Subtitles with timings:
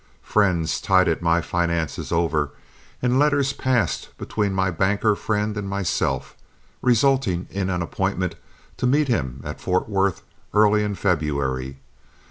[0.23, 2.49] Friends tided my finances over,
[3.03, 6.35] and letters passed between my banker friend and myself,
[6.81, 8.33] resulting in an appointment
[8.77, 10.23] to meet him at Fort Worth
[10.55, 11.77] early in February.